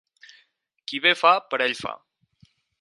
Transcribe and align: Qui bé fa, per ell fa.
Qui 0.91 1.01
bé 1.05 1.13
fa, 1.21 1.35
per 1.53 1.61
ell 1.69 1.79
fa. 1.85 1.95